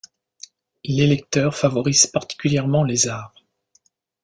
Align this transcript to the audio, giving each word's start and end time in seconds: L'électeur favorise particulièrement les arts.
L'électeur 0.83 1.55
favorise 1.55 2.07
particulièrement 2.07 2.83
les 2.83 3.07
arts. 3.07 3.35